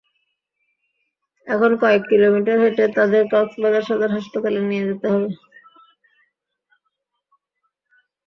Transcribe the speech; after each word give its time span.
এখন 1.47 1.71
কয়েক 1.81 2.03
কিলোমিটার 2.11 2.57
হেঁটে 2.63 2.85
তাদের 2.97 3.23
কক্সবাজার 3.33 3.83
সদর 3.89 4.09
হাসপাতালে 4.15 4.59
নিতে 4.61 4.85
যেতে 4.89 5.07
হবে। 5.13 5.29